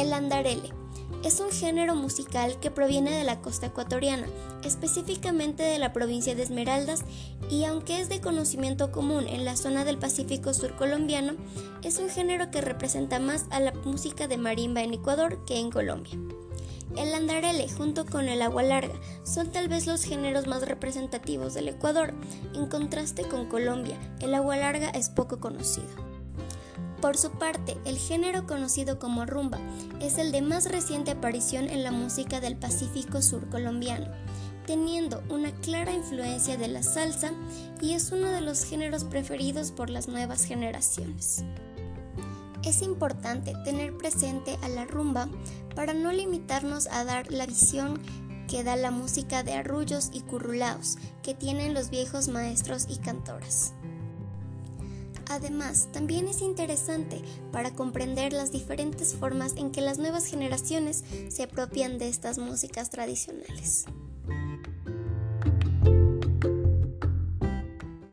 [0.00, 0.70] El andarele
[1.24, 4.26] es un género musical que proviene de la costa ecuatoriana,
[4.64, 7.04] específicamente de la provincia de Esmeraldas,
[7.50, 11.34] y aunque es de conocimiento común en la zona del Pacífico Sur colombiano,
[11.84, 15.70] es un género que representa más a la música de marimba en Ecuador que en
[15.70, 16.18] Colombia.
[16.96, 21.68] El andarele junto con el agua larga son tal vez los géneros más representativos del
[21.68, 22.14] Ecuador.
[22.54, 26.19] En contraste con Colombia, el agua larga es poco conocido.
[27.00, 29.58] Por su parte, el género conocido como rumba
[30.00, 34.06] es el de más reciente aparición en la música del Pacífico Sur colombiano,
[34.66, 37.32] teniendo una clara influencia de la salsa
[37.80, 41.42] y es uno de los géneros preferidos por las nuevas generaciones.
[42.64, 45.26] Es importante tener presente a la rumba
[45.74, 47.98] para no limitarnos a dar la visión
[48.46, 53.72] que da la música de arrullos y currulaos que tienen los viejos maestros y cantoras.
[55.30, 61.44] Además, también es interesante para comprender las diferentes formas en que las nuevas generaciones se
[61.44, 63.84] apropian de estas músicas tradicionales.